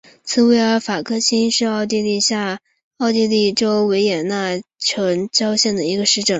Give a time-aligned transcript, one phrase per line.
[0.25, 2.59] 茨韦尔法克兴是奥地利下
[2.97, 6.29] 奥地利州维也纳城郊县的一个市镇。